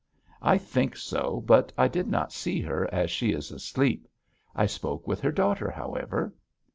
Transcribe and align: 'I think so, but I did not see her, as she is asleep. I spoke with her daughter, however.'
'I 0.41 0.57
think 0.57 0.97
so, 0.97 1.43
but 1.45 1.71
I 1.77 1.87
did 1.87 2.07
not 2.07 2.33
see 2.33 2.59
her, 2.61 2.91
as 2.91 3.11
she 3.11 3.33
is 3.33 3.51
asleep. 3.51 4.07
I 4.55 4.65
spoke 4.65 5.07
with 5.07 5.21
her 5.21 5.31
daughter, 5.31 5.69
however.' 5.69 6.33